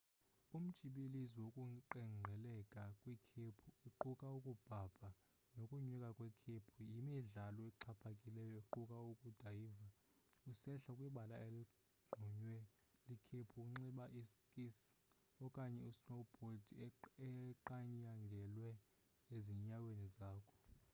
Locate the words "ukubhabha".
4.37-5.09